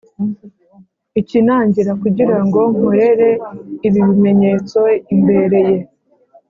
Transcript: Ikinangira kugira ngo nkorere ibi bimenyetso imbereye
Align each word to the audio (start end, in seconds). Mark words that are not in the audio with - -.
Ikinangira 1.19 1.91
kugira 2.01 2.37
ngo 2.45 2.59
nkorere 2.75 3.29
ibi 3.87 3.99
bimenyetso 4.07 4.79
imbereye 5.13 5.77